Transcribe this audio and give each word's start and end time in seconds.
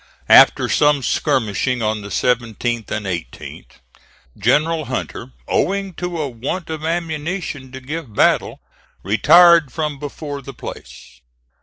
After 0.29 0.67
some 0.67 1.03
skirmishing 1.03 1.83
on 1.83 2.01
the 2.01 2.07
17th 2.09 2.89
and 2.89 3.05
18th, 3.05 3.73
General 4.35 4.85
Hunter, 4.85 5.29
owing 5.47 5.93
to 5.93 6.19
a 6.19 6.27
want 6.27 6.71
of 6.71 6.83
ammunition 6.83 7.71
to 7.71 7.79
give 7.79 8.15
battle, 8.15 8.61
retired 9.03 9.71
from 9.71 9.99
before 9.99 10.41
the 10.41 10.55
place. 10.55 11.21